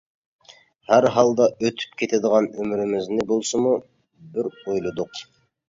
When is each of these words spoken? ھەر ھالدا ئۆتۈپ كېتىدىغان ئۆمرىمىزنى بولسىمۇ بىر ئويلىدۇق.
ھەر 0.91 1.05
ھالدا 1.17 1.47
ئۆتۈپ 1.51 1.93
كېتىدىغان 2.01 2.49
ئۆمرىمىزنى 2.57 3.29
بولسىمۇ 3.35 3.77
بىر 4.35 4.53
ئويلىدۇق. 4.59 5.25